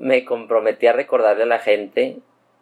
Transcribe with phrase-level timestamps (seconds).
[0.00, 2.16] me comprometí a recordarle a la gente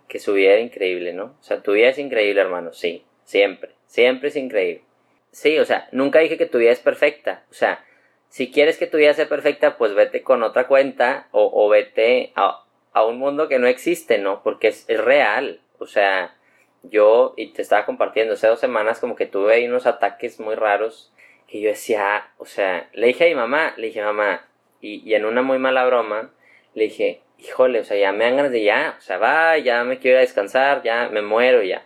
[0.09, 1.37] que su vida era increíble, ¿no?
[1.41, 4.83] O sea, tu vida es increíble, hermano, sí, siempre, siempre es increíble.
[5.31, 7.85] Sí, o sea, nunca dije que tu vida es perfecta, o sea,
[8.29, 12.33] si quieres que tu vida sea perfecta, pues vete con otra cuenta o, o vete
[12.35, 14.43] a, a, un mundo que no existe, ¿no?
[14.43, 16.37] Porque es, es real, o sea,
[16.83, 20.57] yo, y te estaba compartiendo, hace dos semanas como que tuve ahí unos ataques muy
[20.57, 21.13] raros
[21.47, 24.47] que yo decía, o sea, le dije a mi mamá, le dije, mamá,
[24.81, 26.33] y, y en una muy mala broma,
[26.75, 29.85] le dije, híjole, o sea, ya me dan ganas de ya, o sea, va, ya
[29.85, 31.85] me quiero descansar, ya me muero ya.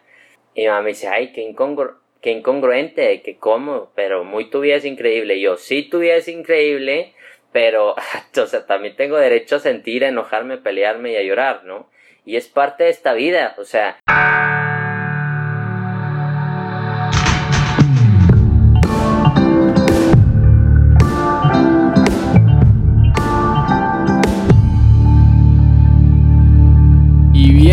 [0.54, 4.60] Y mi mamá me dice, ay, qué, incongru qué incongruente, que cómo, pero muy tu
[4.60, 5.40] vida es increíble.
[5.40, 7.14] Yo, sí, tu vida es increíble,
[7.52, 7.94] pero,
[8.36, 11.90] o sea, también tengo derecho a sentir, a enojarme, a pelearme y a llorar, ¿no?
[12.24, 13.98] Y es parte de esta vida, o sea...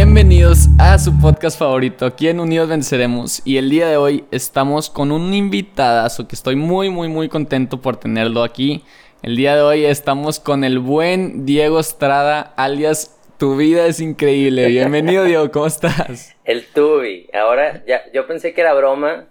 [0.01, 3.41] Bienvenidos a su podcast favorito, aquí en Unidos Venceremos.
[3.43, 7.81] Y el día de hoy estamos con un invitadazo que estoy muy, muy, muy contento
[7.81, 8.85] por tenerlo aquí.
[9.23, 14.67] El día de hoy estamos con el buen Diego Estrada, alias Tu vida es increíble.
[14.67, 16.33] Bienvenido, Diego, ¿cómo estás?
[16.45, 17.27] El Tubi.
[17.33, 19.25] Ahora, ya, yo pensé que era broma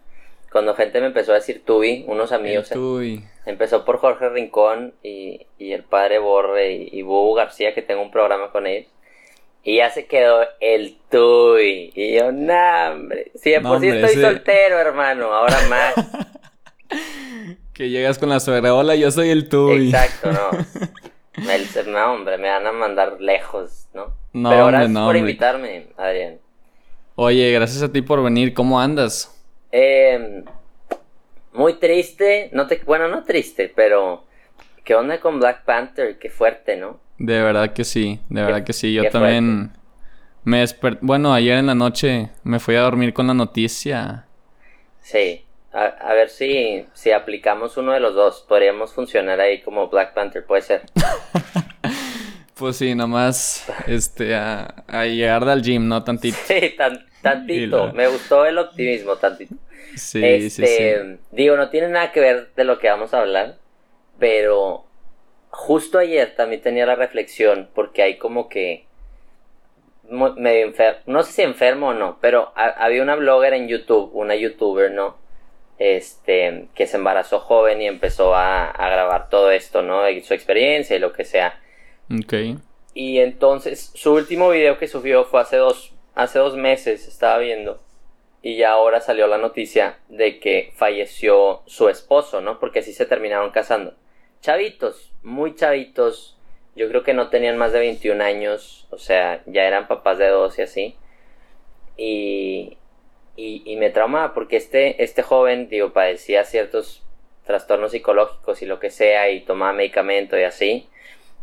[0.52, 2.70] cuando gente me empezó a decir Tubi, unos amigos.
[2.72, 3.24] El tubi.
[3.46, 8.02] Empezó por Jorge Rincón y, y el padre Borre y, y Bubu García, que tengo
[8.02, 8.90] un programa con ellos.
[9.68, 11.92] Y ya se quedó el Tuy.
[11.94, 13.30] Y yo, nah, hombre.
[13.34, 15.94] Si de por sí estoy soltero, hermano, ahora más.
[17.74, 19.90] que llegas con la suegra, hola, yo soy el Tuy.
[19.90, 20.50] Exacto, no.
[21.52, 24.14] El, no, hombre, me van a mandar lejos, ¿no?
[24.32, 26.38] No, Pero gracias por invitarme, Adrián.
[27.14, 28.54] Oye, gracias a ti por venir.
[28.54, 29.38] ¿Cómo andas?
[29.70, 30.44] Eh,
[31.52, 34.24] muy triste, no te, bueno, no triste, pero
[34.82, 36.18] ¿qué onda con Black Panther?
[36.18, 36.98] Qué fuerte, ¿no?
[37.18, 38.94] De verdad que sí, de verdad que sí.
[38.94, 39.72] Yo también
[40.44, 41.00] me desperté.
[41.02, 44.24] Bueno, ayer en la noche me fui a dormir con la noticia.
[45.02, 48.44] Sí, a, ver si, si aplicamos uno de los dos.
[48.48, 50.82] Podríamos funcionar ahí como Black Panther, puede ser.
[52.54, 56.04] pues sí, nomás este, a, llegar al gym, ¿no?
[56.04, 56.36] Tantito.
[56.46, 56.76] Sí,
[57.22, 57.92] tantito.
[57.92, 59.54] Me gustó el optimismo, tantito.
[59.96, 60.62] Sí, sí, sí.
[60.62, 63.56] Este, digo, no tiene nada que ver de lo que vamos a hablar,
[64.18, 64.87] pero
[65.50, 68.86] justo ayer también tenía la reflexión, porque hay como que
[70.10, 74.34] medio enfermo, no sé si enfermo o no, pero había una blogger en YouTube, una
[74.34, 75.16] youtuber, ¿no?
[75.78, 80.08] Este, que se embarazó joven y empezó a, grabar todo esto, ¿no?
[80.08, 81.60] Y su experiencia y lo que sea.
[82.10, 82.34] Ok.
[82.94, 87.80] Y entonces, su último video que subió fue hace dos, hace dos meses, estaba viendo.
[88.42, 92.58] Y ya ahora salió la noticia de que falleció su esposo, ¿no?
[92.58, 93.94] Porque así se terminaron casando
[94.40, 96.36] chavitos, muy chavitos.
[96.76, 100.28] Yo creo que no tenían más de 21 años, o sea, ya eran papás de
[100.28, 100.96] dos y así.
[101.96, 102.78] Y,
[103.36, 107.04] y, me traumaba porque este, este joven, digo, padecía ciertos
[107.44, 110.88] trastornos psicológicos y lo que sea y tomaba medicamento y así.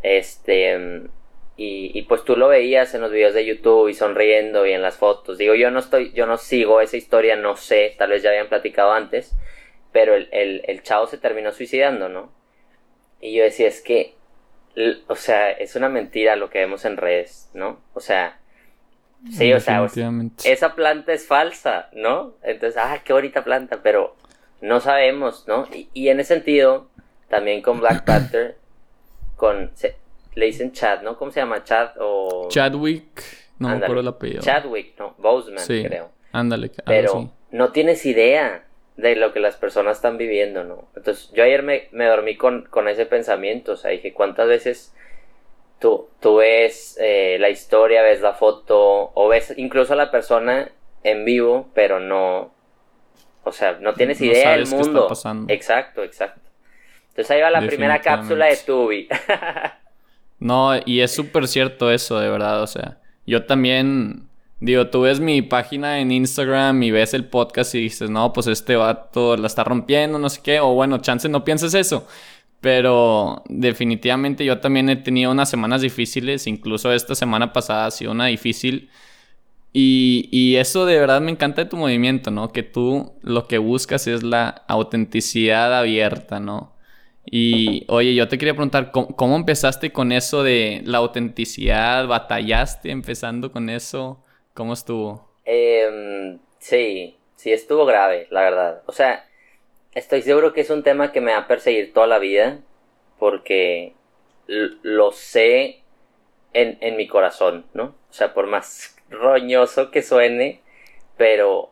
[0.02, 1.02] Este,
[1.56, 4.82] y, y, pues tú lo veías en los videos de YouTube y sonriendo y en
[4.82, 5.38] las fotos.
[5.38, 8.48] Digo, yo no estoy, yo no sigo esa historia, no sé, tal vez ya habían
[8.48, 9.34] platicado antes,
[9.92, 12.35] pero el, el, el chavo se terminó suicidando, ¿no?
[13.20, 14.14] Y yo decía, es que,
[15.08, 17.80] o sea, es una mentira lo que vemos en redes, ¿no?
[17.94, 18.38] O sea,
[19.32, 19.86] sí, o sea,
[20.44, 22.34] esa planta es falsa, ¿no?
[22.42, 24.16] Entonces, ah, qué bonita planta, pero
[24.60, 25.66] no sabemos, ¿no?
[25.94, 26.88] Y, en ese sentido,
[27.28, 28.58] también con Black Panther,
[29.36, 29.72] con,
[30.34, 31.16] le dicen Chad, ¿no?
[31.16, 31.64] ¿Cómo se llama?
[31.64, 32.48] Chad o...
[32.50, 33.22] Chadwick,
[33.58, 34.42] no me acuerdo el apellido.
[34.42, 35.14] Chadwick, ¿no?
[35.18, 35.84] Boseman, sí.
[35.84, 36.10] creo.
[36.32, 38.65] Ándale, pero no tienes idea
[38.96, 40.88] de lo que las personas están viviendo, ¿no?
[40.96, 44.94] Entonces, yo ayer me, me dormí con, con, ese pensamiento, o sea, dije, ¿cuántas veces
[45.78, 50.70] tú, tú ves eh, la historia, ves la foto, o ves incluso a la persona
[51.02, 52.52] en vivo, pero no,
[53.44, 55.08] o sea, no tienes idea del mundo.
[55.48, 56.40] Exacto, exacto.
[57.08, 59.08] Entonces ahí va la primera cápsula de Tubi.
[60.38, 64.25] no, y es súper cierto eso, de verdad, o sea, yo también
[64.60, 68.46] Digo, tú ves mi página en Instagram y ves el podcast y dices, no, pues
[68.46, 72.06] este vato la está rompiendo, no sé qué, o bueno, chance no pienses eso.
[72.60, 78.12] Pero definitivamente yo también he tenido unas semanas difíciles, incluso esta semana pasada ha sido
[78.12, 78.90] una difícil.
[79.72, 82.50] Y, y eso de verdad me encanta de tu movimiento, ¿no?
[82.52, 86.74] Que tú lo que buscas es la autenticidad abierta, ¿no?
[87.26, 92.06] Y oye, yo te quería preguntar, ¿cómo, ¿cómo, empezaste con eso de la autenticidad?
[92.06, 94.22] ¿Batallaste empezando con eso?
[94.56, 95.28] ¿Cómo estuvo?
[95.44, 98.82] Eh, sí, sí estuvo grave, la verdad.
[98.86, 99.28] O sea,
[99.92, 102.60] estoy seguro que es un tema que me va a perseguir toda la vida
[103.18, 103.92] porque
[104.46, 105.82] lo sé
[106.54, 107.96] en, en mi corazón, ¿no?
[108.08, 110.62] O sea, por más roñoso que suene,
[111.18, 111.70] pero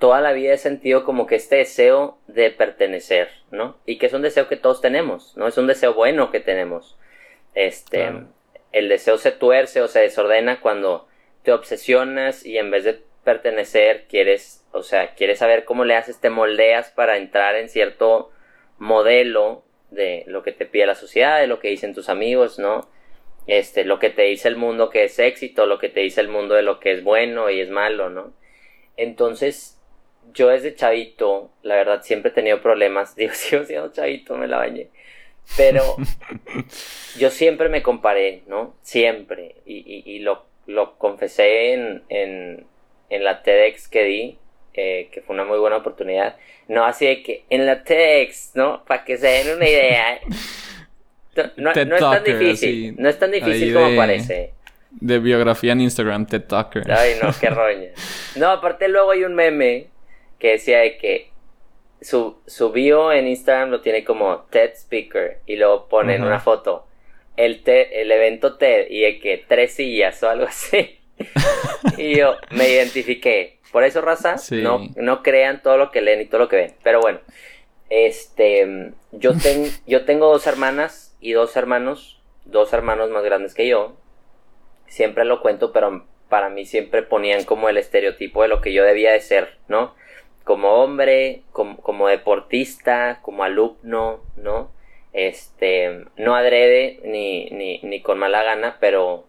[0.00, 3.78] toda la vida he sentido como que este deseo de pertenecer, ¿no?
[3.86, 5.46] Y que es un deseo que todos tenemos, ¿no?
[5.46, 6.98] Es un deseo bueno que tenemos.
[7.54, 8.10] Este,
[8.72, 11.07] el deseo se tuerce o se desordena cuando
[11.48, 16.20] te obsesionas y en vez de pertenecer quieres, o sea, quieres saber cómo le haces,
[16.20, 18.30] te moldeas para entrar en cierto
[18.76, 22.90] modelo de lo que te pide la sociedad, de lo que dicen tus amigos, ¿no?
[23.46, 26.28] Este, lo que te dice el mundo que es éxito, lo que te dice el
[26.28, 28.34] mundo de lo que es bueno y es malo, ¿no?
[28.98, 29.80] Entonces,
[30.34, 33.16] yo desde chavito, la verdad, siempre he tenido problemas.
[33.16, 34.90] Digo, sigo siendo chavito, me la bañé.
[35.56, 35.96] Pero
[37.18, 38.76] yo siempre me comparé, ¿no?
[38.82, 39.56] Siempre.
[39.64, 42.66] Y, y, lo, lo, confesé en, en,
[43.08, 44.38] en, la TEDx que di,
[44.74, 46.36] eh, que fue una muy buena oportunidad.
[46.68, 48.84] No así de que en la TEDx, ¿no?
[48.84, 50.20] Para que se den una idea.
[51.56, 52.96] No, no, es tan difícil.
[52.98, 54.54] no es tan difícil como parece.
[54.90, 56.90] De biografía en Instagram, TED Talker.
[56.90, 57.90] Ay, no, qué roña.
[58.34, 59.86] No, aparte luego hay un meme
[60.40, 61.30] que decía de que
[62.00, 66.40] su, su bio en Instagram lo tiene como TED Speaker y luego pone en una
[66.40, 66.87] foto
[67.38, 70.98] el, el evento TED y de que tres sillas o algo así.
[71.96, 73.58] y yo me identifiqué.
[73.72, 76.74] Por eso, raza, no, no crean todo lo que leen y todo lo que ven.
[76.82, 77.20] Pero bueno,
[77.90, 83.68] este, yo, ten, yo tengo dos hermanas y dos hermanos, dos hermanos más grandes que
[83.68, 83.96] yo.
[84.86, 88.84] Siempre lo cuento, pero para mí siempre ponían como el estereotipo de lo que yo
[88.84, 89.94] debía de ser, ¿no?
[90.48, 94.72] como hombre, como, deportista, como alumno, ¿no?
[95.12, 99.24] Este, no adrede ni, ni, ni con mala gana, pero,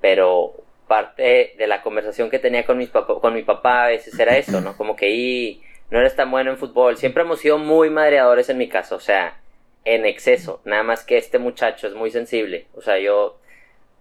[0.00, 0.54] pero
[0.88, 4.60] parte de la conversación que tenía con, mis con mi papá a veces era eso,
[4.60, 4.76] ¿no?
[4.76, 6.96] Como que y no eres tan bueno en fútbol.
[6.96, 9.38] Siempre hemos sido muy madreadores en mi caso, o sea,
[9.84, 10.60] en exceso.
[10.64, 12.66] Nada más que este muchacho es muy sensible.
[12.74, 13.38] O sea, yo,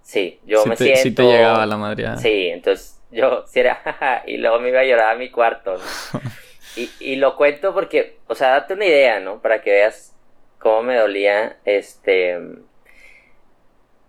[0.01, 1.01] sí, yo me siento.
[1.01, 2.17] Sí te llegaba la madreada.
[2.17, 5.75] Sí, entonces yo, si era, y luego me iba a llorar a mi cuarto,
[6.75, 9.41] y, y lo cuento porque, o sea, date una idea, ¿no?
[9.41, 10.13] Para que veas
[10.59, 12.39] cómo me dolía, este...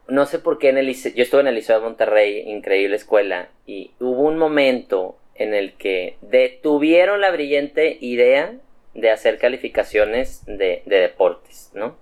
[0.08, 2.96] No sé por qué en el liceo, yo estuve en el Liceo de Monterrey, increíble
[2.96, 8.54] escuela, y hubo un momento en el que detuvieron la brillante idea
[8.94, 11.98] de hacer calificaciones de, de deportes, ¿no?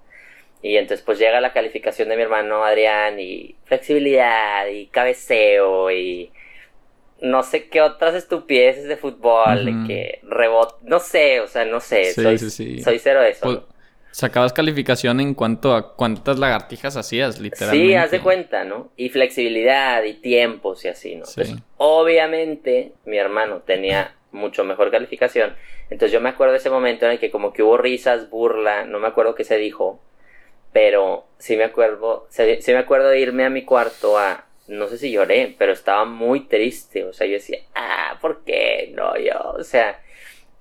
[0.63, 6.33] Y entonces pues llega la calificación de mi hermano Adrián y flexibilidad y cabeceo y
[7.21, 11.81] no sé qué otras estupideces de fútbol, de que rebot, no sé, o sea, no
[11.81, 13.43] sé, soy, soy cero de eso.
[13.43, 13.59] Pues,
[14.17, 17.87] sacabas calificación en cuanto a cuántas lagartijas hacías, literalmente.
[17.87, 18.91] Sí, haz de cuenta, ¿no?
[18.97, 21.27] Y flexibilidad y tiempos y así, ¿no?
[21.77, 25.55] obviamente, mi hermano tenía mucho mejor calificación.
[25.91, 28.87] Entonces yo me acuerdo de ese momento en el que como que hubo risas, burla,
[28.87, 30.01] no me acuerdo qué se dijo,
[30.73, 34.97] pero sí me acuerdo, sí me acuerdo de irme a mi cuarto a, no sé
[34.97, 38.93] si lloré, pero estaba muy triste, o sea, yo decía, ah, ¿por qué?
[38.95, 40.01] No, yo, o sea,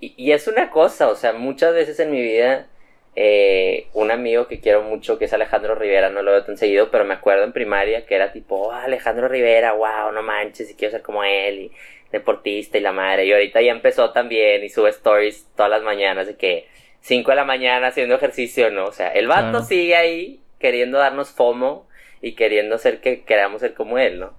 [0.01, 2.67] y, es una cosa, o sea, muchas veces en mi vida,
[3.15, 6.91] eh, un amigo que quiero mucho, que es Alejandro Rivera, no lo veo tan seguido,
[6.91, 10.75] pero me acuerdo en primaria que era tipo, oh, Alejandro Rivera, wow, no manches, y
[10.75, 11.71] quiero ser como él, y
[12.11, 16.27] deportista y la madre, y ahorita ya empezó también y sube stories todas las mañanas
[16.27, 16.67] de que
[17.01, 18.85] 5 de la mañana haciendo ejercicio, ¿no?
[18.85, 21.87] O sea, el vato sigue ahí queriendo darnos FOMO
[22.21, 24.37] y queriendo ser que queramos ser como él, ¿no?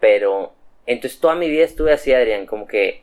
[0.00, 0.54] Pero
[0.86, 3.02] entonces toda mi vida estuve así, Adrián, como que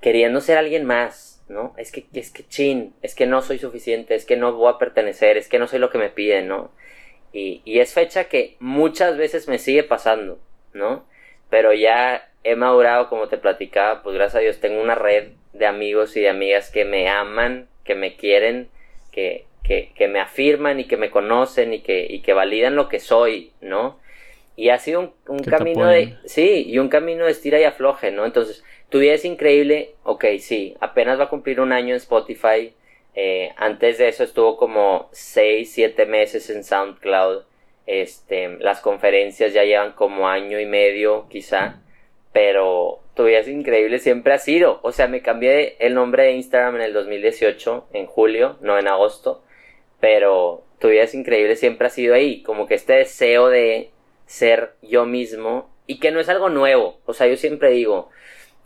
[0.00, 1.74] queriendo ser alguien más, ¿no?
[1.76, 4.78] Es que, es que chin, es que no soy suficiente, es que no voy a
[4.78, 6.70] pertenecer, es que no soy lo que me piden, ¿no?
[7.32, 10.38] Y, y es fecha que muchas veces me sigue pasando,
[10.72, 11.04] ¿no?
[11.50, 15.66] Pero ya he madurado, como te platicaba, pues gracias a Dios tengo una red de
[15.66, 18.68] amigos y de amigas que me aman, que me quieren,
[19.10, 23.00] que, que, me afirman y que me conocen y que, y que validan lo que
[23.00, 23.98] soy, ¿no?
[24.56, 28.24] Y ha sido un, camino de, sí, y un camino de estira y afloje, ¿no?
[28.24, 32.74] Entonces, tu vida es increíble, ok, sí, apenas va a cumplir un año en Spotify,
[33.14, 37.44] eh, antes de eso estuvo como 6, 7 meses en SoundCloud,
[37.86, 41.80] este, las conferencias ya llevan como año y medio, quizá,
[42.32, 46.32] pero tu vida es increíble, siempre ha sido, o sea, me cambié el nombre de
[46.32, 49.42] Instagram en el 2018, en julio, no en agosto,
[50.00, 53.90] pero tu vida es increíble, siempre ha sido ahí, como que este deseo de
[54.26, 58.10] ser yo mismo y que no es algo nuevo, o sea, yo siempre digo,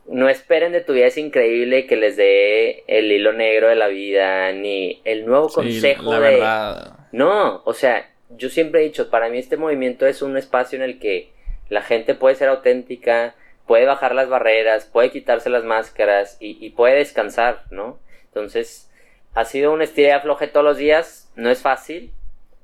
[0.06, 3.88] no esperen de tu vida es increíble que les dé el hilo negro de la
[3.88, 6.20] vida, ni el nuevo consejo de...
[6.20, 6.98] Verdad.
[7.12, 10.82] No, o sea, yo siempre he dicho, para mí este movimiento es un espacio en
[10.82, 11.30] el que
[11.68, 13.34] la gente puede ser auténtica,
[13.66, 17.98] puede bajar las barreras, puede quitarse las máscaras y, y puede descansar, ¿no?
[18.26, 18.90] Entonces,
[19.34, 22.12] ha sido un estilo de afloje todos los días, no es fácil,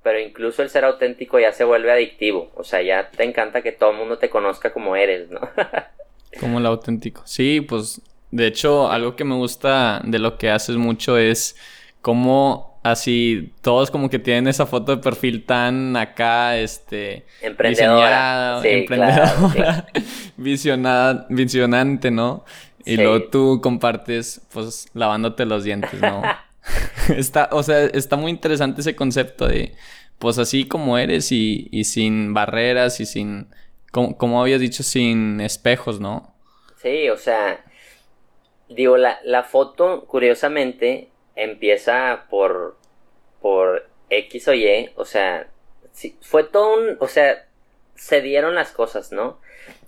[0.03, 2.51] pero incluso el ser auténtico ya se vuelve adictivo.
[2.55, 5.41] O sea, ya te encanta que todo el mundo te conozca como eres, ¿no?
[6.39, 7.23] como el auténtico.
[7.25, 11.57] Sí, pues de hecho, algo que me gusta de lo que haces mucho es
[12.01, 17.27] cómo así todos como que tienen esa foto de perfil tan acá, este...
[17.43, 18.61] Emprendedora.
[18.65, 19.87] emprendedora,
[20.37, 22.45] visionada, visionante, ¿no?
[22.85, 26.23] Y luego tú compartes, pues, lavándote los dientes, ¿no?
[27.17, 29.75] está, o sea, está muy interesante ese concepto de,
[30.19, 33.49] pues, así como eres y, y sin barreras y sin,
[33.91, 36.35] como, como habías dicho, sin espejos, ¿no?
[36.77, 37.65] Sí, o sea,
[38.69, 42.77] digo, la, la foto, curiosamente, empieza por,
[43.41, 45.49] por X o Y, o sea,
[46.21, 47.47] fue todo un, o sea,
[47.95, 49.39] se dieron las cosas, ¿no?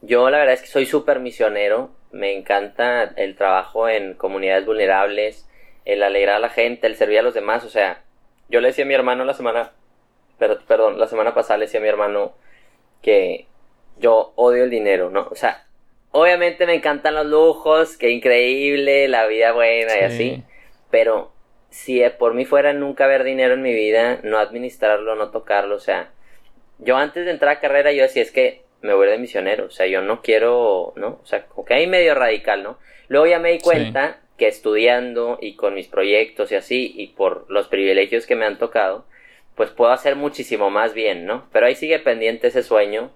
[0.02, 5.48] Yo la verdad es que soy súper misionero, me encanta el trabajo en comunidades vulnerables,
[5.84, 8.02] el alegrar a la gente, el servir a los demás, o sea,
[8.48, 9.72] yo le decía a mi hermano la semana,
[10.38, 12.34] perdón, la semana pasada le decía a mi hermano
[13.00, 13.46] que
[13.98, 15.28] yo odio el dinero, ¿no?
[15.30, 15.66] O sea,
[16.10, 20.42] obviamente me encantan los lujos, qué increíble, la vida buena y así,
[20.90, 21.32] pero
[21.70, 25.80] si por mí fuera nunca ver dinero en mi vida, no administrarlo, no tocarlo, o
[25.80, 26.10] sea,
[26.78, 29.70] yo antes de entrar a carrera yo decía, es que me voy de misionero, o
[29.70, 31.20] sea, yo no quiero, ¿no?
[31.22, 32.78] O sea, como que ahí medio radical, ¿no?
[33.08, 37.46] Luego ya me di cuenta que estudiando y con mis proyectos y así, y por
[37.48, 39.04] los privilegios que me han tocado,
[39.54, 41.48] pues puedo hacer muchísimo más bien, ¿no?
[41.52, 43.12] Pero ahí sigue pendiente ese sueño,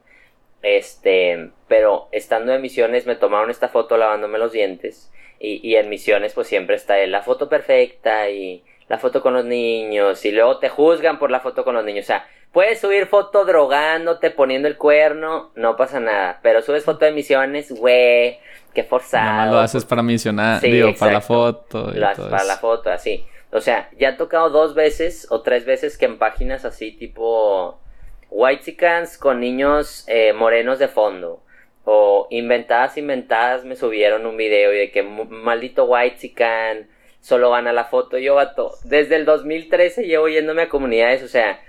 [0.66, 5.88] este, pero estando en misiones me tomaron esta foto lavándome los dientes, y, y en
[5.88, 10.58] misiones pues siempre está la foto perfecta y la foto con los niños, y luego
[10.58, 14.66] te juzgan por la foto con los niños, o sea, Puedes subir foto drogándote, poniendo
[14.66, 16.40] el cuerno, no pasa nada.
[16.42, 18.38] Pero subes foto de misiones, güey,
[18.72, 19.24] qué forzado.
[19.24, 21.90] Nada lo haces para misionar, digo, para la foto.
[21.94, 23.26] lo haces para la foto, así.
[23.52, 27.78] O sea, ya he tocado dos veces o tres veces que en páginas así tipo
[28.30, 31.42] White Chickens con niños eh, morenos de fondo.
[31.84, 36.88] O inventadas, inventadas me subieron un video y de que maldito White Chicken
[37.20, 38.18] solo van a la foto.
[38.18, 41.60] Yo, vato, desde el 2013 llevo yéndome a comunidades, o sea,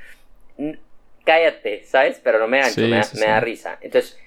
[1.24, 2.20] cállate, ¿sabes?
[2.24, 3.78] Pero no me gancho, me, da risa.
[3.82, 4.20] Entonces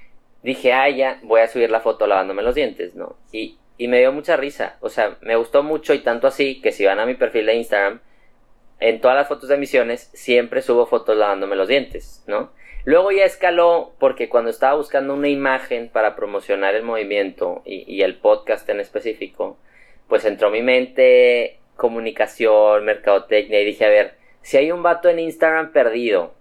[0.42, 3.16] dije, ah, ya, voy a subir la foto lavándome los dientes, ¿no?
[3.32, 6.72] Y, y me dio mucha risa, o sea, me gustó mucho y tanto así que
[6.72, 8.00] si van a mi perfil de Instagram,
[8.80, 12.52] en todas las fotos de misiones siempre subo fotos lavándome los dientes, ¿no?
[12.84, 18.02] Luego ya escaló porque cuando estaba buscando una imagen para promocionar el movimiento y, y
[18.02, 19.58] el podcast en específico,
[20.08, 25.18] pues entró mi mente comunicación, mercadotecnia y dije, a ver, si hay un vato en
[25.18, 26.34] Instagram perdido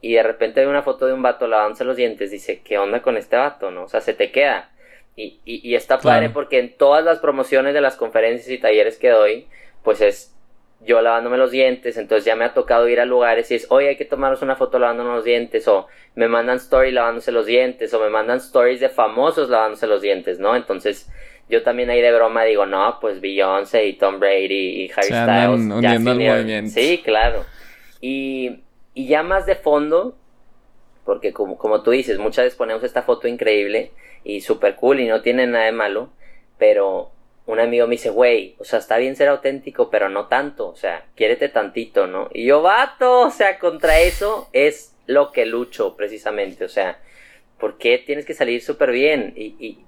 [0.00, 3.02] y de repente hay una foto de un vato lavándose los dientes, dice, ¿qué onda
[3.02, 3.70] con este vato?
[3.70, 3.84] ¿No?
[3.84, 4.70] O sea, se te queda.
[5.16, 8.96] Y, y, y está padre porque en todas las promociones de las conferencias y talleres
[8.96, 9.48] que doy,
[9.82, 10.34] pues es
[10.82, 13.88] yo lavándome los dientes, entonces ya me ha tocado ir a lugares y es, oye,
[13.88, 17.92] hay que tomarnos una foto lavándonos los dientes, o me mandan story lavándose los dientes,
[17.92, 20.56] o me mandan stories de famosos lavándose los dientes, ¿no?
[20.56, 21.10] Entonces,
[21.50, 25.60] yo también ahí de broma digo, no, pues Beyoncé y Tom Brady y Harry Styles.
[26.70, 27.44] Sí, claro.
[28.00, 28.60] Y,
[28.94, 30.16] y ya más de fondo,
[31.04, 33.90] porque como, como tú dices, muchas veces ponemos esta foto increíble
[34.24, 36.10] y súper cool y no tiene nada de malo,
[36.56, 37.10] pero
[37.52, 40.76] un amigo me dice, güey, o sea, está bien ser auténtico, pero no tanto, o
[40.76, 42.28] sea, quiérete tantito, ¿no?
[42.32, 46.98] Y yo, vato, o sea, contra eso es lo que lucho precisamente, o sea,
[47.58, 49.32] ¿por qué tienes que salir súper bien?
[49.36, 49.78] Y, y,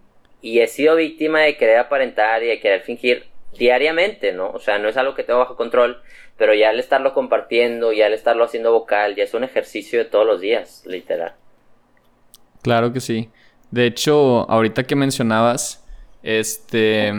[0.40, 3.26] y he sido víctima de querer aparentar y de querer fingir
[3.56, 4.50] diariamente, ¿no?
[4.50, 6.02] O sea, no es algo que tengo bajo control,
[6.36, 10.06] pero ya al estarlo compartiendo, ya al estarlo haciendo vocal, ya es un ejercicio de
[10.06, 11.34] todos los días, literal.
[12.62, 13.30] Claro que sí.
[13.70, 15.84] De hecho, ahorita que mencionabas,
[16.22, 17.12] este,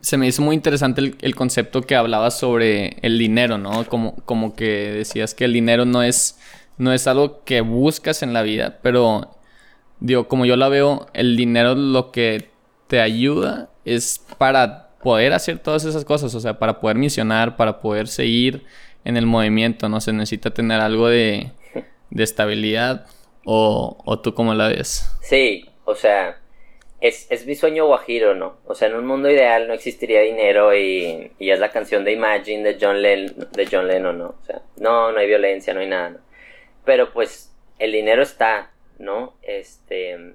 [0.00, 3.84] se me hizo muy interesante el, concepto que hablabas sobre el dinero, ¿no?
[3.86, 6.38] Como, como que decías que el dinero no es,
[6.78, 9.36] no es algo que buscas en la vida, pero
[10.00, 12.50] digo, como yo la veo, el dinero lo que
[12.86, 17.80] te ayuda es para poder hacer todas esas cosas, o sea, para poder misionar, para
[17.80, 18.64] poder seguir
[19.04, 20.00] en el movimiento, ¿no?
[20.00, 21.52] Se necesita tener algo de,
[22.10, 23.06] de estabilidad
[23.44, 25.10] o, o tú cómo la ves.
[25.22, 26.41] Sí, o sea,
[27.02, 28.58] es, es mi sueño guajiro, ¿no?
[28.64, 32.12] O sea, en un mundo ideal no existiría dinero y, y es la canción de
[32.12, 34.36] Imagine de John, de John Lennon, ¿no?
[34.40, 36.18] O sea, no, no hay violencia, no hay nada, ¿no?
[36.84, 39.34] Pero pues el dinero está, ¿no?
[39.42, 40.34] Este,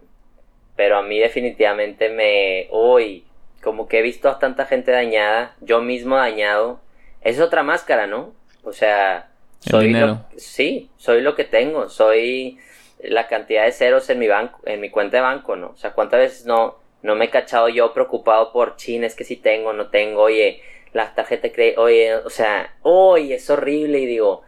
[0.75, 3.23] pero a mí definitivamente me, uy,
[3.63, 6.81] como que he visto a tanta gente dañada, yo mismo dañado,
[7.21, 8.33] es otra máscara, ¿no?
[8.63, 9.31] O sea,
[9.61, 12.59] soy lo, sí, soy lo que tengo, soy
[12.99, 15.69] la cantidad de ceros en mi banco, en mi cuenta de banco, ¿no?
[15.69, 19.35] O sea, cuántas veces no, no me he cachado yo preocupado por chines que si
[19.35, 20.61] tengo, no tengo, oye,
[20.93, 24.43] la tarjeta cree, oye, o sea, oye, es horrible y digo,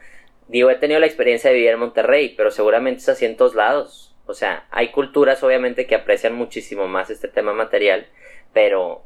[0.48, 3.56] digo, he tenido la experiencia de vivir en Monterrey, pero seguramente es así en todos
[3.56, 4.16] lados.
[4.26, 8.08] O sea, hay culturas obviamente que aprecian muchísimo más este tema material,
[8.54, 9.04] pero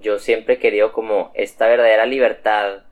[0.00, 2.82] yo siempre he querido como esta verdadera libertad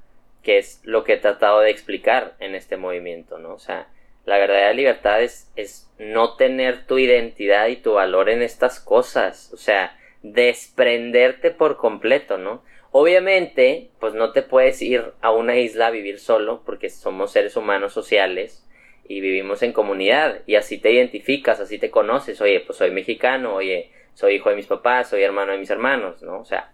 [0.42, 3.54] que es lo que he tratado de explicar en este movimiento, ¿no?
[3.54, 3.88] O sea,
[4.28, 9.50] la verdadera libertad es, es no tener tu identidad y tu valor en estas cosas,
[9.54, 12.62] o sea, desprenderte por completo, ¿no?
[12.90, 17.56] Obviamente, pues no te puedes ir a una isla a vivir solo, porque somos seres
[17.56, 18.66] humanos sociales
[19.08, 23.54] y vivimos en comunidad, y así te identificas, así te conoces, oye, pues soy mexicano,
[23.54, 26.38] oye, soy hijo de mis papás, soy hermano de mis hermanos, ¿no?
[26.40, 26.72] O sea,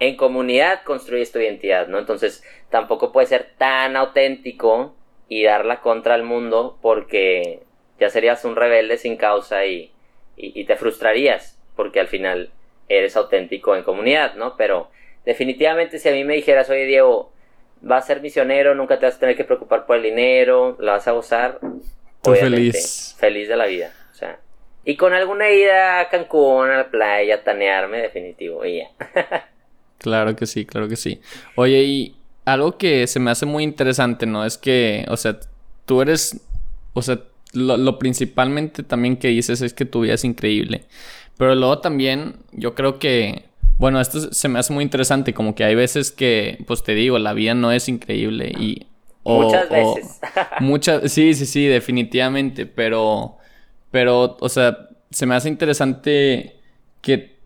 [0.00, 2.00] en comunidad construyes tu identidad, ¿no?
[2.00, 4.96] Entonces tampoco puedes ser tan auténtico
[5.28, 7.60] y darla contra el mundo porque
[7.98, 9.92] ya serías un rebelde sin causa y,
[10.36, 12.50] y, te frustrarías porque al final
[12.88, 14.56] eres auténtico en comunidad, ¿no?
[14.56, 14.90] Pero
[15.24, 17.32] definitivamente si a mí me dijeras, oye Diego,
[17.80, 20.92] vas a ser misionero, nunca te vas a tener que preocupar por el dinero, la
[20.92, 21.58] vas a gozar,
[22.22, 23.14] Tú feliz.
[23.18, 24.40] Feliz de la vida, o sea.
[24.84, 28.90] Y con alguna ida a Cancún, a la playa, a tanearme, definitivo, y ya.
[29.98, 31.20] Claro que sí, claro que sí.
[31.54, 32.16] Oye, y
[32.46, 34.44] algo que se me hace muy interesante, ¿no?
[34.44, 35.38] Es que, o sea,
[35.84, 36.40] tú eres,
[36.94, 37.20] o sea,
[37.52, 40.84] lo, principalmente también que dices es que tu vida es increíble.
[41.36, 43.44] Pero luego también, yo creo que,
[43.78, 47.18] bueno, esto se me hace muy interesante, como que hay veces que, pues te digo,
[47.18, 48.86] la vida no es increíble y...
[49.24, 50.20] muchas veces.
[50.60, 53.38] muchas, sí, sí, sí, definitivamente, pero,
[53.90, 56.60] pero, o sea, se me hace interesante
[57.02, 57.36] que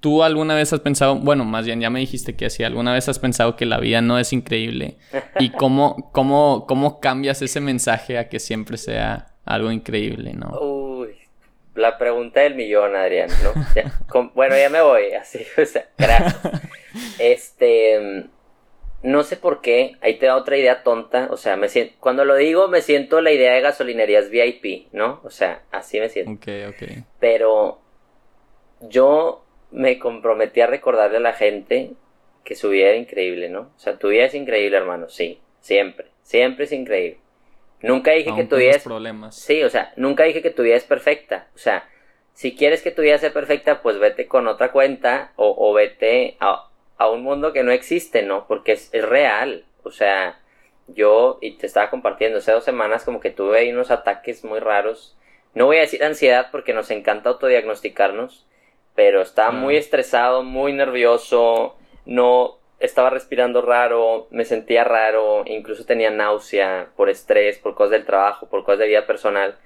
[0.00, 3.08] ¿Tú alguna vez has pensado, bueno, más bien ya me dijiste que sí, alguna vez
[3.08, 4.96] has pensado que la vida no es increíble?
[5.40, 10.56] ¿Y cómo, cómo, cómo cambias ese mensaje a que siempre sea algo increíble, no?
[10.60, 11.16] Uy,
[11.74, 14.30] la pregunta del millón, Adrián, ¿no?
[14.34, 16.62] bueno, ya me voy, así, o sea, gracias.
[17.18, 18.28] Este,
[19.02, 22.24] no sé por qué, ahí te da otra idea tonta, o sea, me siento, cuando
[22.24, 25.20] lo digo me siento la idea de gasolinerías VIP, ¿no?
[25.24, 26.30] O sea, así me siento.
[26.32, 27.04] Ok, ok.
[27.18, 27.80] Pero
[28.80, 31.92] yo me comprometí a recordarle a la gente
[32.44, 33.72] que su vida era increíble, ¿no?
[33.76, 37.18] O sea, tu vida es increíble, hermano, sí, siempre, siempre es increíble.
[37.80, 38.82] Nunca dije que tu vida es...
[38.82, 39.36] problemas.
[39.36, 41.48] Sí, o sea, nunca dije que tu vida es perfecta.
[41.54, 41.88] O sea,
[42.32, 46.36] si quieres que tu vida sea perfecta, pues vete con otra cuenta o, o vete
[46.40, 48.46] a, a, un mundo que no existe, ¿no?
[48.48, 49.64] Porque es, es, real.
[49.84, 50.40] O sea,
[50.88, 54.58] yo, y te estaba compartiendo, hace dos semanas como que tuve ahí unos ataques muy
[54.58, 55.16] raros.
[55.54, 58.46] No voy a decir ansiedad porque nos encanta autodiagnosticarnos,
[58.98, 66.10] pero estaba muy estresado, muy nervioso, no estaba respirando raro, me sentía raro, incluso tenía
[66.10, 69.56] náusea por estrés, por cosas del trabajo, por cosas de vida personal,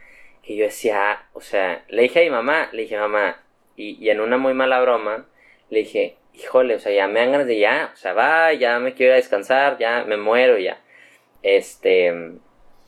[0.43, 3.43] que yo decía, o sea, le dije a mi mamá, le dije mamá,
[3.75, 5.25] y, y en una muy mala broma,
[5.71, 8.79] le dije, híjole, o sea, ya me dan ganas de ya, o sea, va, ya
[8.81, 10.79] me quiero ir a descansar, ya me muero ya.
[11.43, 12.09] Este,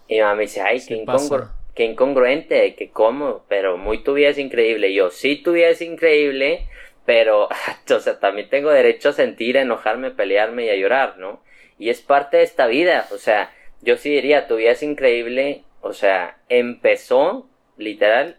[0.09, 4.15] y mi mamá me dice, ay, qué incongruo que incongruente, que cómo, pero muy tu
[4.15, 4.95] vida es increíble.
[4.95, 6.67] Yo, sí, tu vida es increíble,
[7.05, 7.49] pero,
[7.91, 11.43] o sea, también tengo derecho a sentir, a enojarme, pelearme y a llorar, ¿no?
[11.79, 15.65] Y es parte de esta vida, o sea, yo sí diría, tu vida es increíble,
[15.81, 18.39] o sea, empezó, literal,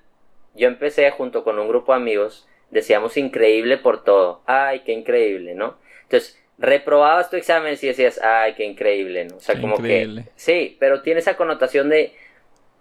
[0.55, 5.53] yo empecé junto con un grupo de amigos, decíamos increíble por todo, ay, qué increíble,
[5.53, 5.77] ¿no?
[6.03, 9.35] Entonces, reprobabas tu examen y decías, ay, qué increíble, ¿no?
[9.35, 12.13] O sea, como que, sí, pero tiene esa connotación de,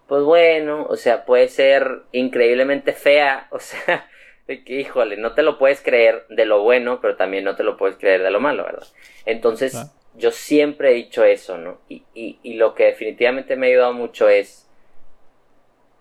[0.09, 4.09] pues bueno, o sea, puede ser increíblemente fea, o sea,
[4.47, 7.65] de que, híjole, no te lo puedes creer de lo bueno, pero también no te
[7.65, 8.87] lo puedes creer de lo malo, ¿verdad?
[9.25, 9.75] Entonces,
[10.15, 11.81] yo siempre he dicho eso, ¿no?
[11.89, 14.69] Y, y, y lo que definitivamente me ha ayudado mucho es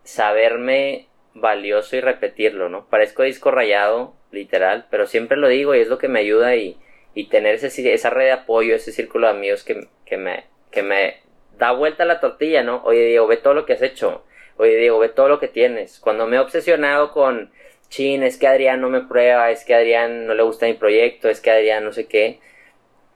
[0.03, 2.85] saberme valioso y repetirlo, ¿no?
[2.89, 6.77] Parezco disco rayado, literal, pero siempre lo digo y es lo que me ayuda y,
[7.13, 10.83] y tener ese, esa red de apoyo, ese círculo de amigos que, que, me, que
[10.83, 11.21] me
[11.57, 12.81] da vuelta la tortilla, ¿no?
[12.83, 14.23] Oye, Diego, ve todo lo que has hecho.
[14.57, 15.99] Oye, Diego, ve todo lo que tienes.
[15.99, 17.51] Cuando me he obsesionado con,
[17.89, 21.29] chin, es que Adrián no me prueba, es que Adrián no le gusta mi proyecto,
[21.29, 22.39] es que Adrián no sé qué,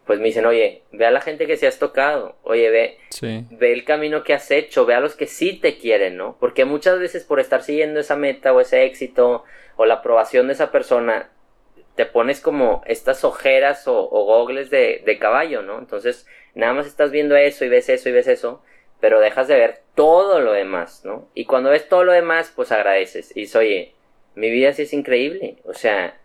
[0.06, 2.97] pues me dicen, oye, ve a la gente que se has tocado, oye, ve,
[3.52, 6.38] ve el camino que has hecho, ve a los que sí te quieren, ¿no?
[6.39, 9.43] Porque muchas veces por estar siguiendo esa meta o ese éxito
[9.76, 11.30] o la aprobación de esa persona,
[11.98, 15.80] te pones como estas ojeras o, o gogles de, de caballo, ¿no?
[15.80, 18.64] Entonces, nada más estás viendo eso y ves eso y ves eso,
[19.00, 21.28] pero dejas de ver todo lo demás, ¿no?
[21.34, 23.36] Y cuando ves todo lo demás, pues agradeces.
[23.36, 23.94] Y dices, oye,
[24.36, 25.58] mi vida sí es increíble.
[25.66, 26.16] O sea,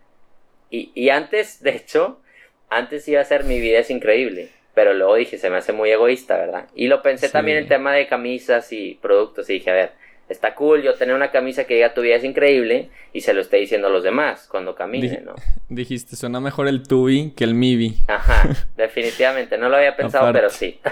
[0.69, 2.21] y, y antes, de hecho,
[2.69, 4.49] antes iba a ser mi vida es increíble.
[4.75, 6.67] Pero luego dije, se me hace muy egoísta, ¿verdad?
[6.75, 9.49] Y lo pensé también en tema de camisas y productos.
[9.49, 9.91] Y dije, a ver,
[10.29, 13.41] está cool yo tener una camisa que diga tu vida es increíble y se lo
[13.41, 15.35] esté diciendo a los demás cuando camine, ¿no?
[15.69, 17.97] Dijiste, suena mejor el tubi que el mibi.
[18.07, 20.79] Ajá, definitivamente, no lo había pensado, pero sí.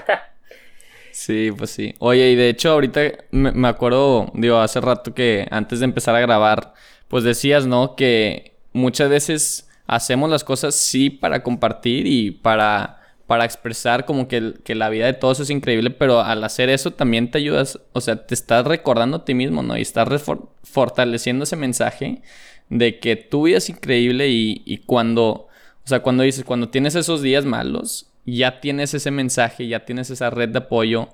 [1.13, 1.93] Sí, pues sí.
[1.99, 6.15] Oye, y de hecho ahorita me, me acuerdo, digo, hace rato que antes de empezar
[6.15, 6.73] a grabar,
[7.09, 7.97] pues decías, ¿no?
[7.97, 13.00] Que muchas veces hacemos las cosas sí para compartir y para
[13.31, 16.91] para expresar como que, que, la vida de todos es increíble, pero al hacer eso
[16.91, 19.77] también te ayudas, o sea, te estás recordando a ti mismo, ¿no?
[19.77, 20.09] Y estás
[20.63, 22.23] fortaleciendo ese mensaje
[22.67, 26.93] de que tu vida es increíble y, y, cuando, o sea, cuando dices, cuando tienes
[26.95, 31.07] esos días malos, ya tienes ese mensaje, ya tienes esa red de apoyo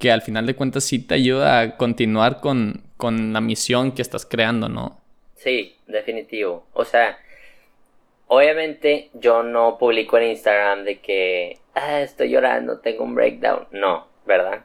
[0.00, 4.02] que al final de cuentas sí te ayuda a continuar con, con la misión que
[4.02, 5.00] estás creando, ¿no?
[5.36, 6.66] Sí, definitivo.
[6.72, 7.16] O sea,
[8.32, 13.66] Obviamente yo no publico en Instagram de que ah, estoy llorando, tengo un breakdown.
[13.70, 14.64] No, ¿verdad?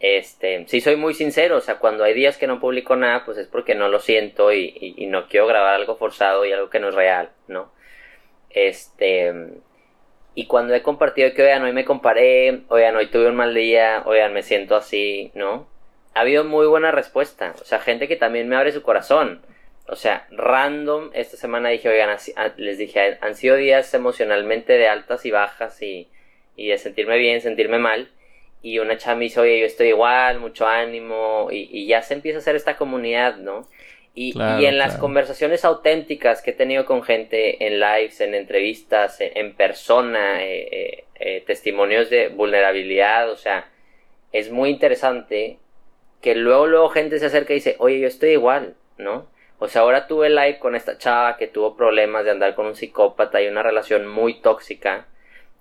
[0.00, 3.38] Este, sí soy muy sincero, o sea, cuando hay días que no publico nada, pues
[3.38, 6.88] es porque no lo siento y, no quiero grabar algo forzado y algo que no
[6.88, 7.72] es real, ¿no?
[8.50, 9.32] Este,
[10.34, 14.02] y cuando he compartido que, oigan, hoy me comparé, oigan, hoy tuve un mal día,
[14.06, 15.68] oigan, me siento así, ¿no?
[16.14, 19.42] Ha habido muy buena respuesta, o sea, gente que también me abre su corazón
[19.86, 22.16] o sea, random, esta semana dije, oigan,
[22.56, 26.08] les dije, han sido días emocionalmente de altas y bajas y,
[26.56, 28.10] y de sentirme bien, sentirme mal.
[28.62, 32.14] Y una chava me dice, oye, yo estoy igual, mucho ánimo, y, y ya se
[32.14, 33.68] empieza a hacer esta comunidad, ¿no?
[34.16, 39.16] Y, y en las conversaciones auténticas que he tenido con gente en lives, en entrevistas,
[39.18, 43.68] en, persona, eh, eh, eh, testimonios de vulnerabilidad, o sea,
[44.30, 45.58] es muy interesante
[46.20, 49.26] que luego, luego gente se acerca y dice, oye, yo estoy igual, ¿no?
[49.58, 52.76] O sea, ahora tuve live con esta chava que tuvo problemas de andar con un
[52.76, 55.08] psicópata y una relación muy tóxica.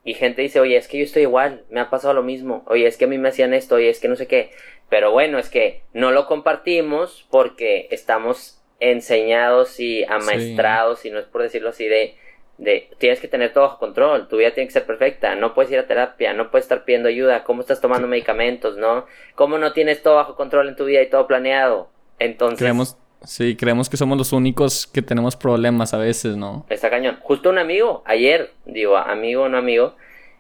[0.05, 2.63] Y gente dice, oye, es que yo estoy igual, me ha pasado lo mismo.
[2.67, 4.51] Oye, es que a mí me hacían esto, oye, es que no sé qué.
[4.89, 11.25] Pero bueno, es que no lo compartimos porque estamos enseñados y amaestrados, y no es
[11.25, 12.15] por decirlo así, de,
[12.57, 15.71] de tienes que tener todo bajo control, tu vida tiene que ser perfecta, no puedes
[15.71, 19.05] ir a terapia, no puedes estar pidiendo ayuda, cómo estás tomando medicamentos, ¿no?
[19.35, 21.89] ¿Cómo no tienes todo bajo control en tu vida y todo planeado?
[22.19, 22.97] Entonces...
[23.23, 26.65] Sí, creemos que somos los únicos que tenemos problemas a veces, ¿no?
[26.69, 27.19] Está cañón.
[27.21, 29.95] Justo un amigo, ayer, digo, amigo no amigo,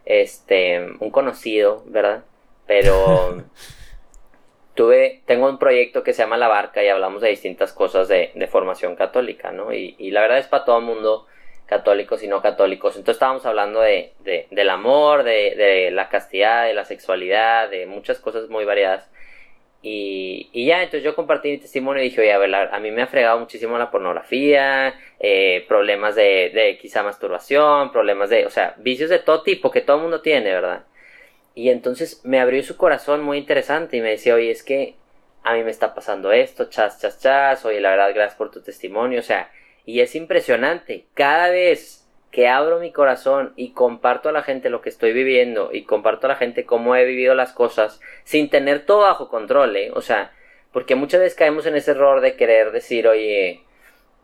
[0.05, 2.23] este, un conocido, ¿verdad?
[2.67, 3.43] Pero
[4.75, 8.31] tuve, tengo un proyecto que se llama La Barca y hablamos de distintas cosas de,
[8.35, 9.73] de formación católica, ¿no?
[9.73, 11.27] Y, y, la verdad es para todo el mundo,
[11.65, 12.95] católicos y no católicos.
[12.95, 17.85] Entonces estábamos hablando de, de del amor, de, de la castidad, de la sexualidad, de
[17.85, 19.09] muchas cosas muy variadas.
[19.85, 22.89] Y, y, ya, entonces yo compartí mi testimonio y dije, oye, a ver, a mí
[22.91, 28.49] me ha fregado muchísimo la pornografía, eh, problemas de, de quizá masturbación, problemas de, o
[28.49, 30.85] sea, vicios de todo tipo que todo el mundo tiene, ¿verdad?
[31.53, 34.95] Y entonces me abrió su corazón muy interesante y me decía, oye, es que
[35.43, 38.61] a mí me está pasando esto, chas, chas, chas, oye, la verdad, gracias por tu
[38.61, 39.51] testimonio, o sea,
[39.85, 42.02] y es impresionante, cada vez
[42.33, 46.25] que abro mi corazón y comparto a la gente lo que estoy viviendo y comparto
[46.25, 49.91] a la gente cómo he vivido las cosas sin tener todo bajo control, ¿eh?
[49.93, 50.31] O sea,
[50.71, 53.61] porque muchas veces caemos en ese error de querer decir, oye,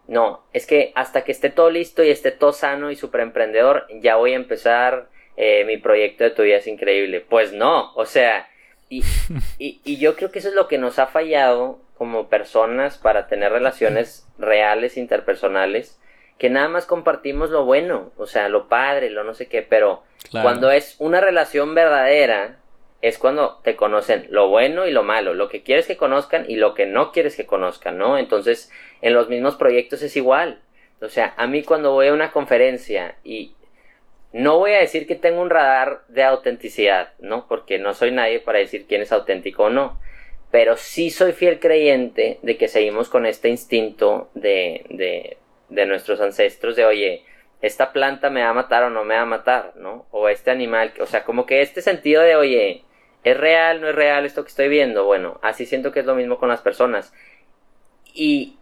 [0.07, 3.85] no, es que hasta que esté todo listo y esté todo sano y super emprendedor,
[4.01, 7.21] ya voy a empezar eh, mi proyecto de tu vida es increíble.
[7.21, 8.49] Pues no, o sea,
[8.89, 9.03] y,
[9.59, 13.27] y, y yo creo que eso es lo que nos ha fallado como personas para
[13.27, 15.99] tener relaciones reales, interpersonales,
[16.39, 20.03] que nada más compartimos lo bueno, o sea, lo padre, lo no sé qué, pero
[20.31, 22.57] cuando es una relación verdadera,
[23.01, 26.55] es cuando te conocen lo bueno y lo malo, lo que quieres que conozcan y
[26.55, 28.17] lo que no quieres que conozcan, ¿no?
[28.17, 28.71] Entonces,
[29.01, 30.61] en los mismos proyectos es igual.
[31.01, 33.53] O sea, a mí cuando voy a una conferencia y
[34.31, 37.47] no voy a decir que tengo un radar de autenticidad, ¿no?
[37.47, 39.99] Porque no soy nadie para decir quién es auténtico o no.
[40.51, 45.37] Pero sí soy fiel creyente de que seguimos con este instinto de, de
[45.69, 47.25] de nuestros ancestros de, oye,
[47.61, 50.05] esta planta me va a matar o no me va a matar, ¿no?
[50.11, 52.83] O este animal, o sea, como que este sentido de, oye,
[53.23, 55.05] ¿es real, no es real esto que estoy viendo?
[55.05, 57.13] Bueno, así siento que es lo mismo con las personas.
[58.13, 58.57] Y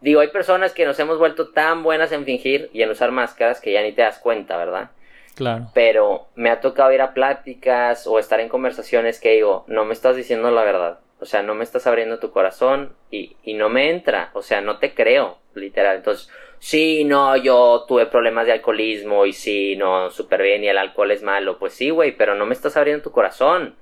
[0.00, 3.60] digo, hay personas que nos hemos vuelto tan buenas en fingir y en usar máscaras
[3.60, 4.90] que ya ni te das cuenta, ¿verdad?
[5.36, 5.70] Claro.
[5.72, 9.94] Pero me ha tocado ir a pláticas o estar en conversaciones que digo, no me
[9.94, 10.98] estás diciendo la verdad.
[11.20, 14.30] O sea, no me estás abriendo tu corazón y, y no me entra.
[14.34, 15.96] O sea, no te creo, literal.
[15.96, 16.28] Entonces,
[16.62, 21.10] sí, no, yo tuve problemas de alcoholismo y sí, no, súper bien y el alcohol
[21.10, 21.58] es malo.
[21.58, 23.74] Pues sí, güey, pero no me estás abriendo tu corazón.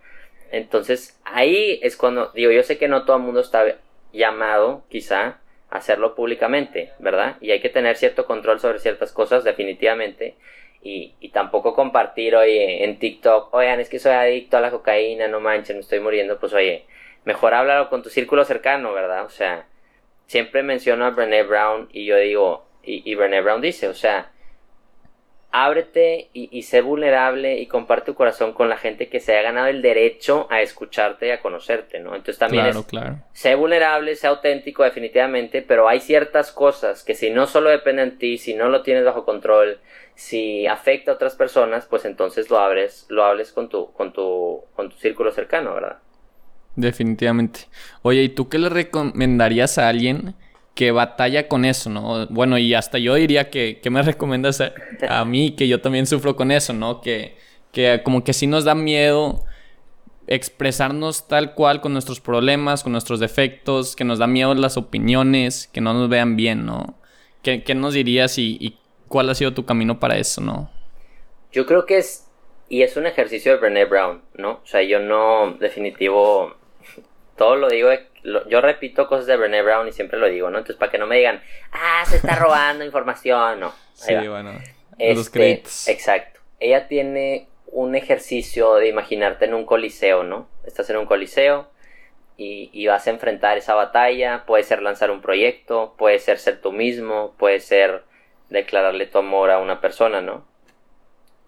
[0.50, 3.76] Entonces, ahí es cuando, digo, yo sé que no todo el mundo está
[4.12, 5.40] llamado, quizá,
[5.70, 7.36] a hacerlo públicamente, ¿verdad?
[7.40, 10.36] Y hay que tener cierto control sobre ciertas cosas, definitivamente.
[10.82, 15.28] Y, y tampoco compartir, oye, en TikTok, oigan, es que soy adicto a la cocaína,
[15.28, 16.86] no manchen, me estoy muriendo, pues oye,
[17.24, 19.24] mejor háblalo con tu círculo cercano, ¿verdad?
[19.26, 19.66] O sea,
[20.26, 24.30] siempre menciono a Brené Brown y yo digo, y, y Brené Brown dice, o sea,
[25.52, 29.66] ábrete y, sé vulnerable y comparte tu corazón con la gente que se ha ganado
[29.66, 32.10] el derecho a escucharte y a conocerte, ¿no?
[32.14, 33.16] Entonces también claro, claro.
[33.32, 38.16] sé vulnerable, sé auténtico definitivamente, pero hay ciertas cosas que si no solo dependen de
[38.16, 39.80] ti, si no lo tienes bajo control,
[40.14, 44.62] si afecta a otras personas, pues entonces lo abres, lo hables con tu, con tu,
[44.76, 45.98] con tu círculo cercano, ¿verdad?
[46.76, 47.62] Definitivamente.
[48.02, 50.36] Oye, ¿y tú qué le recomendarías a alguien
[50.80, 52.26] que batalla con eso, ¿no?
[52.30, 54.62] Bueno, y hasta yo diría que, me recomiendas
[55.06, 57.02] a, mí, que yo también sufro con eso, ¿no?
[57.02, 57.36] Que,
[57.70, 59.44] que como que sí nos da miedo
[60.26, 65.68] expresarnos tal cual con nuestros problemas, con nuestros defectos, que nos da miedo las opiniones,
[65.70, 66.94] que no nos vean bien, ¿no?
[67.42, 70.70] ¿Qué, nos dirías y, cuál ha sido tu camino para eso, no?
[71.52, 72.26] Yo creo que es,
[72.70, 74.52] y es un ejercicio de Brené Brown, ¿no?
[74.64, 76.54] O sea, yo no, definitivo,
[77.36, 77.90] todo lo digo
[78.22, 80.58] yo repito cosas de Brené Brown y siempre lo digo, ¿no?
[80.58, 83.72] Entonces, para que no me digan, ah, se está robando información, no.
[83.94, 84.52] Sí, bueno.
[84.52, 84.62] los
[84.98, 85.88] este, créditos.
[85.88, 86.40] Exacto.
[86.58, 90.48] Ella tiene un ejercicio de imaginarte en un coliseo, ¿no?
[90.64, 91.70] Estás en un coliseo
[92.36, 94.44] y, vas a enfrentar esa batalla.
[94.46, 98.04] Puede ser lanzar un proyecto, puede ser ser tú mismo, puede ser
[98.48, 100.46] declararle tu amor a una persona, ¿no?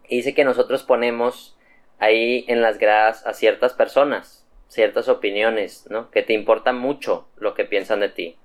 [0.08, 1.56] Y dice que nosotros ponemos
[1.98, 4.41] ahí en las gradas a ciertas personas
[4.72, 6.10] ciertas opiniones, ¿no?
[6.10, 8.36] Que te importa mucho lo que piensan de ti.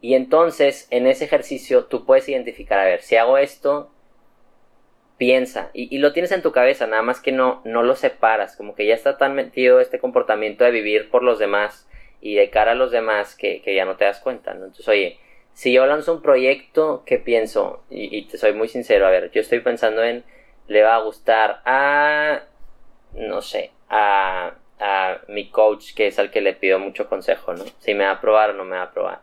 [0.00, 3.90] Y entonces, en ese ejercicio, tú puedes identificar, a ver, si hago esto,
[5.16, 8.74] piensa, y, lo tienes en tu cabeza, nada más que no, no lo separas, como
[8.74, 11.88] que ya está tan metido este comportamiento de vivir por los demás
[12.20, 14.66] y de cara a los demás que, ya no te das cuenta, ¿no?
[14.66, 15.18] Entonces, oye,
[15.54, 17.82] si yo lanzo un proyecto, ¿qué pienso?
[17.88, 20.24] Y, y te soy muy sincero, a ver, yo estoy pensando en,
[20.68, 22.42] le va a gustar a,
[23.14, 27.64] no sé, a a mi coach, que es al que le pido mucho consejo, ¿no?
[27.78, 29.20] Si me va a aprobar o no me va a aprobar.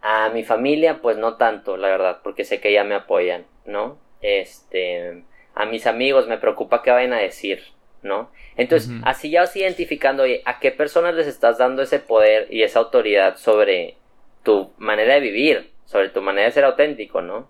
[0.00, 3.98] A mi familia, pues no tanto, la verdad, porque sé que ya me apoyan, ¿no?
[4.20, 5.22] Este,
[5.54, 7.62] a mis amigos me preocupa qué vayan a decir,
[8.02, 8.30] ¿no?
[8.56, 12.62] Entonces, así ya vas identificando, oye, a qué personas les estás dando ese poder y
[12.62, 13.96] esa autoridad sobre
[14.42, 17.48] tu manera de vivir, sobre tu manera de ser auténtico, ¿no?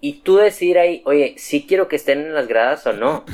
[0.00, 3.24] Y tú decir ahí, oye, sí quiero que estén en las gradas o no.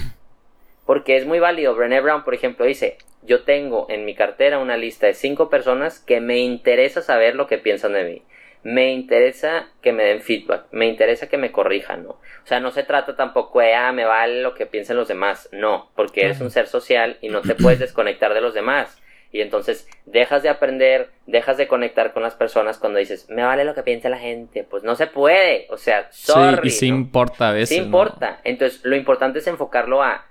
[0.86, 1.74] Porque es muy válido.
[1.74, 5.98] Brené Brown, por ejemplo, dice, yo tengo en mi cartera una lista de cinco personas
[5.98, 8.22] que me interesa saber lo que piensan de mí.
[8.62, 12.10] Me interesa que me den feedback, me interesa que me corrijan, ¿no?
[12.10, 15.50] O sea, no se trata tampoco de, ah, me vale lo que piensen los demás,
[15.52, 19.00] no, porque eres un ser social y no te puedes desconectar de los demás.
[19.32, 23.64] Y entonces dejas de aprender, dejas de conectar con las personas cuando dices, me vale
[23.64, 24.62] lo que piense la gente.
[24.62, 25.66] Pues no se puede.
[25.70, 26.70] O sea, sorry.
[26.70, 27.70] Sí, y sí importa a veces.
[27.70, 28.40] Sí importa.
[28.44, 30.24] Entonces, lo importante es enfocarlo a,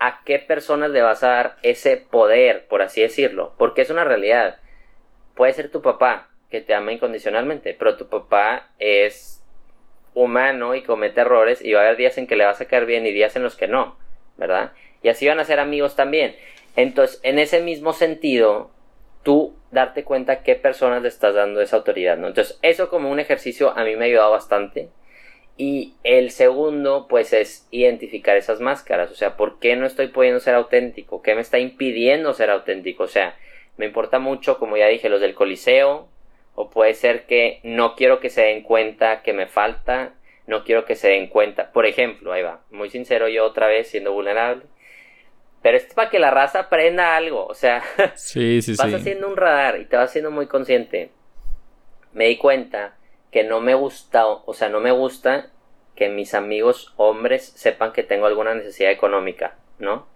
[0.00, 4.04] a qué personas le vas a dar ese poder, por así decirlo, porque es una
[4.04, 4.58] realidad.
[5.34, 9.44] Puede ser tu papá, que te ama incondicionalmente, pero tu papá es
[10.14, 12.86] humano y comete errores y va a haber días en que le vas a caer
[12.86, 13.96] bien y días en los que no,
[14.36, 14.72] ¿verdad?
[15.02, 16.34] Y así van a ser amigos también.
[16.76, 18.70] Entonces, en ese mismo sentido,
[19.22, 22.28] tú darte cuenta qué personas le estás dando esa autoridad, ¿no?
[22.28, 24.88] Entonces, eso como un ejercicio a mí me ha ayudado bastante
[25.60, 29.10] y el segundo, pues, es identificar esas máscaras.
[29.10, 31.20] O sea, ¿por qué no estoy pudiendo ser auténtico?
[31.20, 33.02] ¿Qué me está impidiendo ser auténtico?
[33.02, 33.36] O sea,
[33.76, 36.08] me importa mucho, como ya dije, los del Coliseo.
[36.54, 40.14] O puede ser que no quiero que se den cuenta que me falta.
[40.46, 41.72] No quiero que se den cuenta.
[41.72, 42.62] Por ejemplo, ahí va.
[42.70, 44.62] Muy sincero yo otra vez, siendo vulnerable.
[45.60, 47.44] Pero esto es para que la raza aprenda algo.
[47.44, 47.82] O sea,
[48.14, 51.10] sí, sí, vas haciendo un radar y te vas haciendo muy consciente.
[52.14, 52.96] Me di cuenta
[53.30, 55.50] que no me gusta, o sea, no me gusta
[55.94, 60.06] que mis amigos hombres sepan que tengo alguna necesidad económica, ¿no?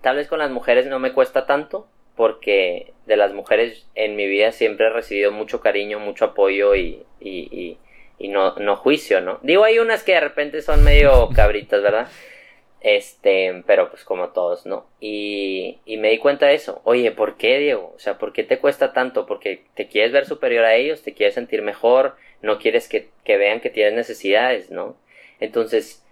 [0.00, 4.26] Tal vez con las mujeres no me cuesta tanto, porque de las mujeres en mi
[4.26, 7.78] vida siempre he recibido mucho cariño, mucho apoyo y, y,
[8.18, 9.38] y, no, no juicio, ¿no?
[9.42, 12.08] Digo, hay unas que de repente son medio cabritas, ¿verdad?
[12.80, 14.86] Este, pero pues como todos, ¿no?
[15.00, 16.80] Y, y me di cuenta de eso.
[16.84, 17.92] Oye, ¿por qué, Diego?
[17.94, 19.26] O sea, ¿por qué te cuesta tanto?
[19.26, 23.36] Porque te quieres ver superior a ellos, te quieres sentir mejor, no quieres que, que
[23.36, 24.96] vean que tienes necesidades, ¿no?
[25.40, 26.04] Entonces,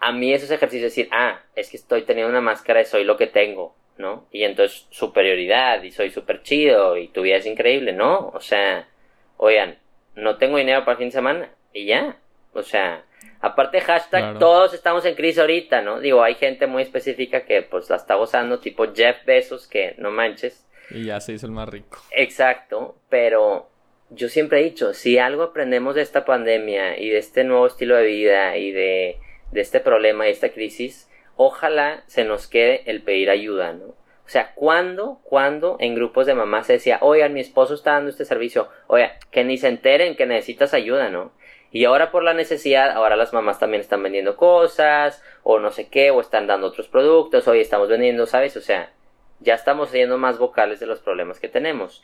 [0.00, 3.16] a mí esos ejercicios decir, ah, es que estoy teniendo una máscara de soy lo
[3.16, 4.26] que tengo, ¿no?
[4.32, 8.30] Y entonces superioridad y soy súper chido y tu vida es increíble, ¿no?
[8.34, 8.88] O sea,
[9.36, 9.78] oigan,
[10.14, 12.16] no tengo dinero para el fin de semana y ya.
[12.52, 13.04] O sea,
[13.40, 16.00] aparte hashtag, todos estamos en crisis ahorita, ¿no?
[16.00, 20.10] Digo, hay gente muy específica que pues la está gozando, tipo Jeff Bezos, que no
[20.10, 20.66] manches.
[20.90, 21.98] Y ya se hizo el más rico.
[22.10, 23.68] Exacto, pero
[24.10, 27.96] yo siempre he dicho, si algo aprendemos de esta pandemia y de este nuevo estilo
[27.96, 29.18] de vida y de,
[29.54, 33.86] este problema y esta crisis, ojalá se nos quede el pedir ayuda, ¿no?
[33.86, 38.10] O sea, ¿cuándo, cuando en grupos de mamás se decía, oigan, mi esposo está dando
[38.10, 41.32] este servicio, oiga, que ni se enteren que necesitas ayuda, ¿no?
[41.72, 45.88] Y ahora por la necesidad, ahora las mamás también están vendiendo cosas, o no sé
[45.88, 48.56] qué, o están dando otros productos, hoy estamos vendiendo, ¿sabes?
[48.56, 48.92] O sea,
[49.40, 52.02] ya estamos siendo más vocales de los problemas que tenemos.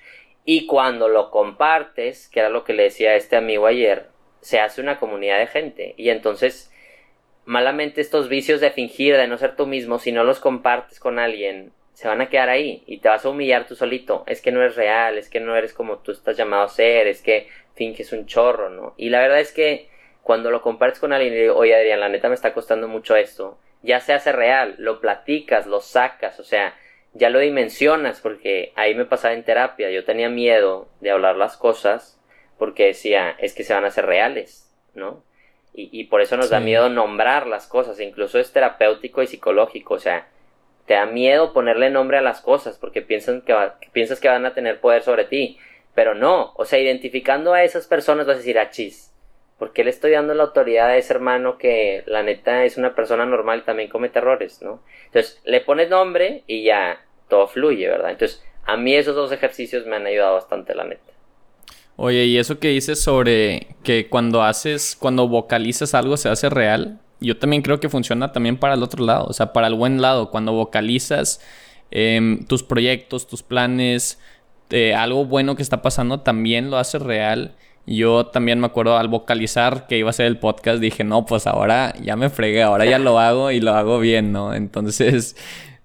[0.48, 4.06] Y cuando lo compartes, que era lo que le decía a este amigo ayer,
[4.40, 5.94] se hace una comunidad de gente.
[5.98, 6.72] Y entonces,
[7.44, 11.18] malamente estos vicios de fingir, de no ser tú mismo, si no los compartes con
[11.18, 14.22] alguien, se van a quedar ahí y te vas a humillar tú solito.
[14.28, 17.08] Es que no eres real, es que no eres como tú estás llamado a ser,
[17.08, 18.94] es que finges un chorro, ¿no?
[18.96, 19.88] Y la verdad es que
[20.22, 23.16] cuando lo compartes con alguien y digo, oye Adrián, la neta me está costando mucho
[23.16, 26.74] esto, ya se hace real, lo platicas, lo sacas, o sea,
[27.16, 31.56] ya lo dimensionas, porque ahí me pasaba en terapia, yo tenía miedo de hablar las
[31.56, 32.20] cosas
[32.58, 35.22] porque decía, es que se van a hacer reales, ¿no?
[35.74, 39.94] Y, y por eso nos da miedo nombrar las cosas, incluso es terapéutico y psicológico,
[39.94, 40.28] o sea,
[40.86, 43.54] te da miedo ponerle nombre a las cosas porque piensan que,
[43.92, 45.58] piensas que van a tener poder sobre ti.
[45.94, 49.12] Pero no, o sea, identificando a esas personas vas a decir, ah, chis,
[49.58, 52.94] ¿por qué le estoy dando la autoridad a ese hermano que la neta es una
[52.94, 54.82] persona normal y también comete errores, ¿no?
[55.06, 58.10] Entonces, le pones nombre y ya todo fluye, ¿verdad?
[58.10, 61.12] Entonces, a mí esos dos ejercicios me han ayudado bastante, la neta.
[61.96, 67.00] Oye, y eso que dices sobre que cuando haces, cuando vocalizas algo se hace real,
[67.20, 70.02] yo también creo que funciona también para el otro lado, o sea, para el buen
[70.02, 71.40] lado, cuando vocalizas
[71.90, 74.20] em, tus proyectos, tus planes,
[74.70, 77.54] eh, algo bueno que está pasando, también lo hace real.
[77.86, 81.46] Yo también me acuerdo al vocalizar que iba a ser el podcast, dije, no, pues
[81.46, 84.54] ahora ya me fregué, ahora ya lo hago y lo hago bien, ¿no?
[84.54, 85.36] Entonces,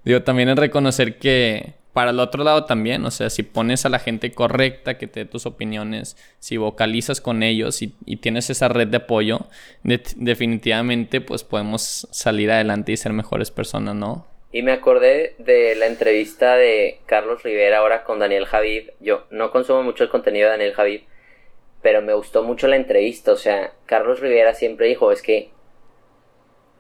[0.04, 3.90] digo, también es reconocer que para el otro lado también, o sea, si pones a
[3.90, 8.70] la gente correcta que te dé tus opiniones, si vocalizas con ellos y, tienes esa
[8.70, 9.48] red de apoyo,
[9.84, 14.26] definitivamente pues podemos salir adelante y ser mejores personas, ¿no?
[14.54, 18.90] Y me acordé de la entrevista de Carlos Rivera ahora con Daniel Javid.
[19.00, 21.02] Yo no consumo mucho el contenido de Daniel Javid,
[21.82, 23.32] pero me gustó mucho la entrevista.
[23.32, 25.52] O sea, Carlos Rivera siempre dijo, es que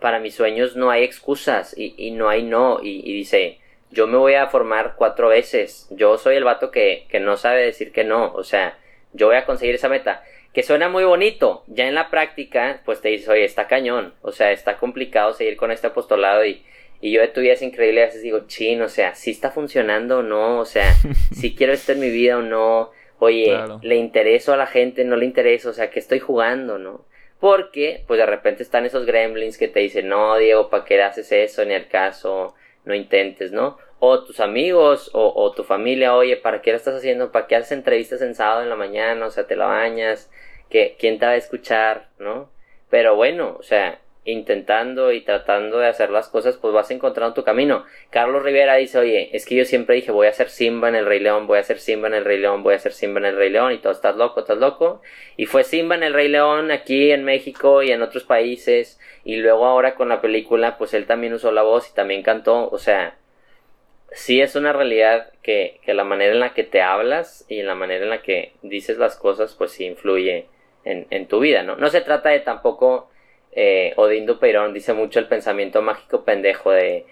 [0.01, 2.79] para mis sueños no hay excusas y, no hay no.
[2.81, 3.61] y dice,
[3.91, 5.87] yo me voy a formar cuatro veces.
[5.91, 8.33] Yo soy el vato que, que no sabe decir que no.
[8.33, 8.77] O sea,
[9.13, 10.23] yo voy a conseguir esa meta.
[10.53, 11.63] Que suena muy bonito.
[11.67, 14.13] Ya en la práctica, pues te dices, oye, está cañón.
[14.21, 16.63] O sea, está complicado seguir con este apostolado y,
[17.01, 18.03] y yo de tu vida es increíble.
[18.03, 20.59] A veces digo, chin, o sea, si está funcionando o no.
[20.59, 20.93] O sea,
[21.33, 22.91] si quiero esto en mi vida o no.
[23.19, 25.69] Oye, le intereso a la gente, no le intereso.
[25.69, 27.05] O sea, que estoy jugando, ¿no?
[27.41, 31.31] Porque, pues de repente están esos gremlins que te dicen, no, Diego, ¿para qué haces
[31.31, 31.65] eso?
[31.65, 32.53] Ni al caso
[32.85, 33.79] no intentes, ¿no?
[33.97, 37.31] O tus amigos o, tu familia, oye, ¿para qué lo estás haciendo?
[37.31, 39.25] ¿Para qué haces entrevistas en sábado en la mañana?
[39.25, 40.29] O sea, te la bañas,
[40.69, 42.09] que ¿quién te va a escuchar?
[42.19, 42.51] ¿No?
[42.91, 47.43] Pero bueno, o sea, intentando y tratando de hacer las cosas, pues vas encontrando tu
[47.43, 47.85] camino.
[48.11, 51.07] Carlos Rivera dice, oye, es que yo siempre dije, voy a ser Simba en el
[51.07, 53.25] Rey León, voy a ser Simba en el Rey León, voy a ser Simba en
[53.25, 55.01] el Rey León, y todo, estás loco, estás loco.
[55.37, 59.37] Y fue Simba en el Rey León aquí en México y en otros países, y
[59.37, 62.77] luego ahora con la película, pues él también usó la voz y también cantó, o
[62.77, 63.17] sea,
[64.11, 67.75] sí es una realidad que, que la manera en la que te hablas y la
[67.75, 70.47] manera en la que dices las cosas, pues sí influye
[70.83, 71.75] en, en tu vida, ¿no?
[71.77, 73.10] No se trata de tampoco
[73.51, 77.05] eh, Odín Dupeirón dice mucho el pensamiento mágico pendejo de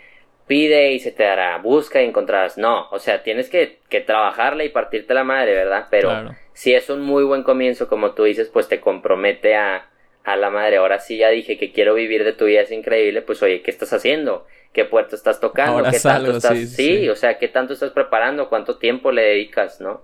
[0.48, 2.58] pide y se te dará, busca y encontrarás.
[2.58, 5.86] No, o sea, tienes que, que trabajarla y partirte la madre, ¿verdad?
[5.92, 9.90] Pero si es un muy buen comienzo, como tú dices, pues te compromete a,
[10.24, 10.78] a la madre.
[10.78, 13.22] Ahora sí ya dije que quiero vivir de tu vida, es increíble.
[13.22, 14.48] Pues oye, ¿qué estás haciendo?
[14.74, 15.84] ¿Qué puerto estás tocando?
[15.90, 16.58] ¿Qué tanto estás...
[16.70, 18.50] sí, o sea, ¿qué tanto estás preparando?
[18.50, 20.02] ¿Cuánto tiempo le dedicas, no?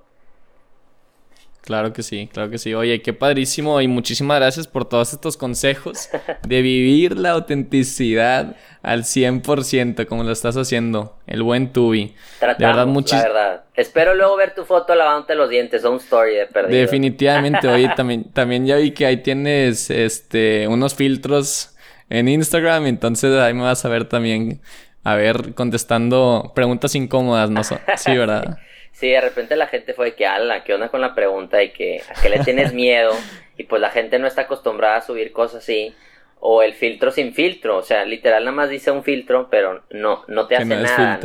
[1.65, 2.75] Claro que sí, claro que sí.
[2.75, 6.09] Oye, qué padrísimo y muchísimas gracias por todos estos consejos
[6.47, 12.13] de vivir la autenticidad al 100% como lo estás haciendo, el buen Tubi.
[12.39, 13.13] Tratamos, de verdad, muchis...
[13.13, 13.63] la verdad.
[13.73, 16.79] Espero luego ver tu foto lavándote los dientes, un story de perdido.
[16.79, 21.75] Definitivamente, oye, también, también ya vi que ahí tienes este unos filtros
[22.11, 24.61] en Instagram, entonces ahí me vas a ver también,
[25.03, 27.63] a ver, contestando preguntas incómodas, ¿no?
[27.63, 28.59] Sí, ¿verdad?
[28.95, 31.61] Sí, de repente la gente fue de que, ala, ¿qué onda con la pregunta?
[31.61, 33.13] Y que, ¿a qué le tienes miedo?
[33.57, 35.93] y pues la gente no está acostumbrada a subir cosas así.
[36.39, 40.23] O el filtro sin filtro, o sea, literal nada más dice un filtro, pero no,
[40.27, 41.19] no te hace nada.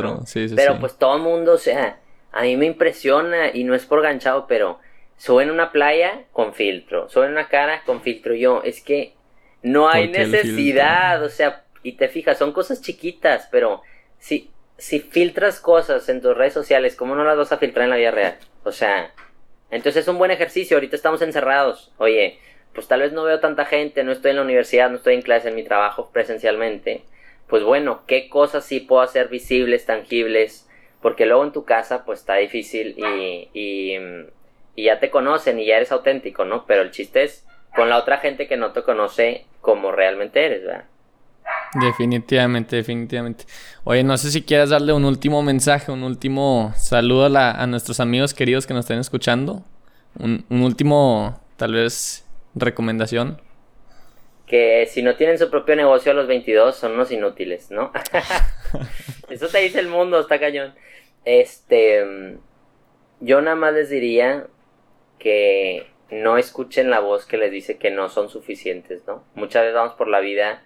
[0.55, 1.99] pero pues todo el mundo, o sea,
[2.31, 4.79] a mí me impresiona y no es por ganchado, pero
[5.17, 8.33] suben una playa con filtro, suben una cara con filtro.
[8.33, 9.13] Yo, es que
[9.61, 13.83] no hay necesidad, o sea, y te fijas, son cosas chiquitas, pero
[14.17, 14.49] sí,
[14.81, 17.97] si filtras cosas en tus redes sociales, ¿cómo no las vas a filtrar en la
[17.97, 18.37] vida real?
[18.63, 19.13] O sea,
[19.69, 20.75] entonces es un buen ejercicio.
[20.75, 21.93] Ahorita estamos encerrados.
[21.99, 22.39] Oye,
[22.73, 25.21] pues tal vez no veo tanta gente, no estoy en la universidad, no estoy en
[25.21, 27.03] clase, en mi trabajo presencialmente.
[27.47, 30.67] Pues bueno, ¿qué cosas sí puedo hacer visibles, tangibles?
[30.99, 33.99] Porque luego en tu casa, pues está difícil y, y,
[34.75, 36.65] y ya te conocen y ya eres auténtico, ¿no?
[36.65, 40.65] Pero el chiste es con la otra gente que no te conoce como realmente eres,
[40.65, 40.85] ¿verdad?
[41.73, 43.45] Definitivamente, definitivamente.
[43.85, 47.99] Oye, no sé si quieras darle un último mensaje, un último saludo a, a nuestros
[47.99, 49.63] amigos queridos que nos estén escuchando.
[50.19, 53.41] Un, un, último, tal vez, recomendación.
[54.45, 57.93] Que si no tienen su propio negocio a los 22 son unos inútiles, ¿no?
[59.29, 60.73] Eso te dice el mundo, está cañón.
[61.23, 62.37] Este,
[63.21, 64.47] yo nada más les diría
[65.19, 69.23] que no escuchen la voz que les dice que no son suficientes, ¿no?
[69.35, 70.63] Muchas veces vamos por la vida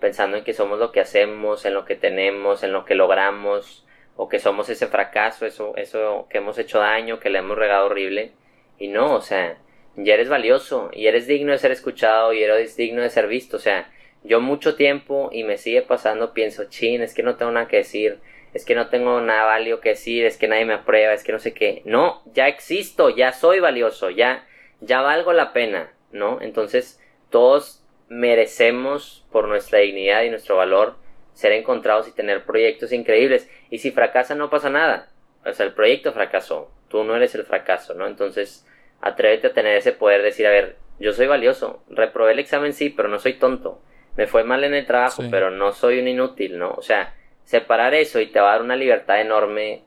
[0.00, 3.84] pensando en que somos lo que hacemos, en lo que tenemos, en lo que logramos,
[4.16, 7.86] o que somos ese fracaso, eso, eso que hemos hecho daño, que le hemos regado
[7.86, 8.32] horrible.
[8.78, 9.58] Y no, o sea,
[9.96, 13.56] ya eres valioso, y eres digno de ser escuchado, y eres digno de ser visto.
[13.56, 13.90] O sea,
[14.24, 17.78] yo mucho tiempo, y me sigue pasando, pienso, chin, es que no tengo nada que
[17.78, 18.18] decir,
[18.54, 21.32] es que no tengo nada valioso que decir, es que nadie me aprueba, es que
[21.32, 21.82] no sé qué.
[21.84, 24.46] No, ya existo, ya soy valioso, ya,
[24.80, 26.40] ya valgo la pena, ¿no?
[26.40, 30.96] Entonces, todos merecemos por nuestra dignidad y nuestro valor
[31.32, 33.48] ser encontrados y tener proyectos increíbles.
[33.70, 35.08] Y si fracasan no pasa nada.
[35.44, 36.70] O sea, el proyecto fracasó.
[36.88, 38.06] Tú no eres el fracaso, ¿no?
[38.06, 38.66] Entonces,
[39.00, 41.84] atrévete a tener ese poder de decir, a ver, yo soy valioso.
[41.88, 43.80] Reprobé el examen, sí, pero no soy tonto.
[44.16, 46.72] Me fue mal en el trabajo, pero no soy un inútil, ¿no?
[46.72, 49.84] O sea, separar eso y te va a dar una libertad enorme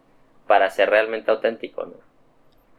[0.47, 2.11] para ser realmente auténtico, ¿no?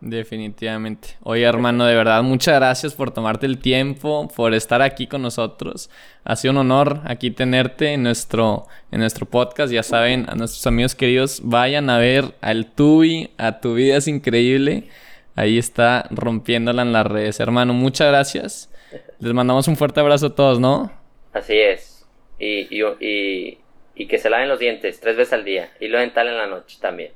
[0.04, 1.10] Definitivamente.
[1.22, 5.90] Oye, hermano, de verdad, muchas gracias por tomarte el tiempo, por estar aquí con nosotros.
[6.24, 9.72] Ha sido un honor aquí tenerte en nuestro, en nuestro podcast.
[9.72, 14.08] Ya saben, a nuestros amigos queridos, vayan a ver al Tubi, a Tu Vida es
[14.08, 14.88] Increíble.
[15.36, 17.38] Ahí está rompiéndola en las redes.
[17.38, 18.72] Hermano, muchas gracias.
[19.20, 20.90] Les mandamos un fuerte abrazo a todos, ¿no?
[21.32, 22.04] Así es.
[22.40, 23.58] Y, y, y,
[23.94, 25.70] y que se laven los dientes tres veces al día.
[25.78, 27.12] Y lo dental en la noche también.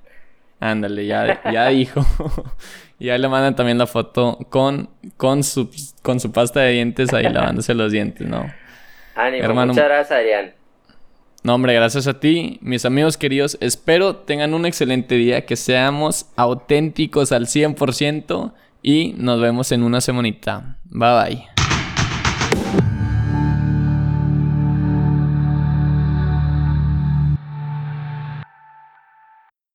[0.60, 2.04] Ándale, ya, ya dijo.
[2.98, 5.70] ya le mandan también la foto con, con, su,
[6.02, 8.50] con su pasta de dientes ahí lavándose los dientes, ¿no?
[9.14, 10.52] Ánimo, Hermano, muchas gracias, Adrián.
[11.42, 13.56] No, hombre, gracias a ti, mis amigos queridos.
[13.60, 18.52] Espero tengan un excelente día, que seamos auténticos al 100%
[18.82, 20.78] y nos vemos en una semanita.
[20.84, 21.46] Bye
[22.74, 22.85] bye.